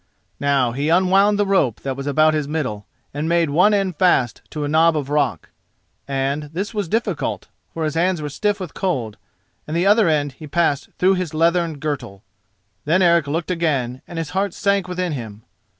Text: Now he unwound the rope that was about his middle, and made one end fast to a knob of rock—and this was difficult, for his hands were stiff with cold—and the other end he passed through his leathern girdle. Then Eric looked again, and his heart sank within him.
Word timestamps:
Now 0.39 0.71
he 0.71 0.89
unwound 0.89 1.37
the 1.37 1.45
rope 1.45 1.81
that 1.81 1.95
was 1.95 2.07
about 2.07 2.33
his 2.33 2.47
middle, 2.47 2.87
and 3.13 3.29
made 3.29 3.51
one 3.51 3.71
end 3.71 3.97
fast 3.97 4.41
to 4.49 4.63
a 4.63 4.67
knob 4.67 4.97
of 4.97 5.11
rock—and 5.11 6.43
this 6.53 6.73
was 6.73 6.87
difficult, 6.87 7.49
for 7.71 7.83
his 7.83 7.93
hands 7.93 8.19
were 8.19 8.27
stiff 8.29 8.59
with 8.59 8.73
cold—and 8.73 9.77
the 9.77 9.85
other 9.85 10.09
end 10.09 10.31
he 10.31 10.47
passed 10.47 10.89
through 10.97 11.13
his 11.13 11.35
leathern 11.35 11.77
girdle. 11.77 12.23
Then 12.83 13.03
Eric 13.03 13.27
looked 13.27 13.51
again, 13.51 14.01
and 14.07 14.17
his 14.17 14.31
heart 14.31 14.55
sank 14.55 14.87
within 14.87 15.11
him. 15.11 15.43